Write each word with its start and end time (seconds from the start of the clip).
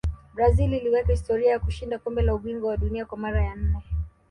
brazil 0.33 0.73
iliweka 0.73 1.11
historia 1.11 1.51
ya 1.51 1.59
kushinda 1.59 1.99
kombe 1.99 2.21
la 2.21 2.35
ubingwa 2.35 2.69
wa 2.69 2.77
dunia 2.77 3.05
kwa 3.05 3.17
mara 3.17 3.43
ya 3.43 3.55
nne 3.55 3.83